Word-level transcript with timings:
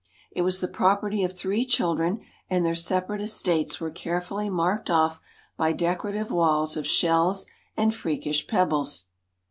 It 0.31 0.41
was 0.41 0.61
the 0.61 0.67
property 0.67 1.23
of 1.23 1.31
three 1.33 1.63
children, 1.63 2.21
and 2.49 2.65
their 2.65 2.73
separate 2.73 3.21
estates 3.21 3.79
were 3.79 3.91
carefully 3.91 4.49
marked 4.49 4.89
off 4.89 5.21
by 5.57 5.73
decorative 5.73 6.31
walls 6.31 6.75
of 6.75 6.87
shells 6.87 7.45
and 7.77 7.93
freakish 7.93 8.47
pebbles. 8.47 9.05